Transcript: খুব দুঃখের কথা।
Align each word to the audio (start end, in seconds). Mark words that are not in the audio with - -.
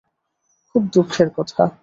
খুব 0.75 0.83
দুঃখের 0.93 1.29
কথা। 1.37 1.63